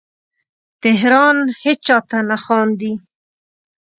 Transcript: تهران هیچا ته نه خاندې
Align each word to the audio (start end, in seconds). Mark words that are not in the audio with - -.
تهران 0.83 1.37
هیچا 1.63 1.97
ته 2.09 2.17
نه 2.29 2.37
خاندې 2.43 2.93